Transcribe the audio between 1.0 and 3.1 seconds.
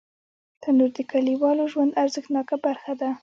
کلیوالو ژوند ارزښتناکه برخه ده